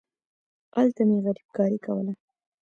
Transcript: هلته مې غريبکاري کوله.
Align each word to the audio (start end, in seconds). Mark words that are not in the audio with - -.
هلته 0.75 1.01
مې 1.07 1.17
غريبکاري 1.25 1.79
کوله. 1.85 2.13